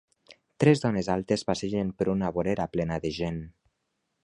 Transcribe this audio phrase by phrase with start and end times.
[0.63, 3.41] Tres dones altes passegen per una vorera plena de gent.